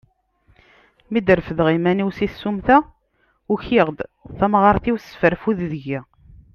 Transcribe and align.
Mi 1.11 1.19
d-refdeɣ 1.21 1.67
iman-iw 1.77 2.09
si 2.13 2.27
tsumta, 2.31 2.77
ukiɣ-d, 3.51 3.99
tamɣart-iw 4.37 4.95
tesfarfud 4.97 5.57
deg-i. 5.71 5.99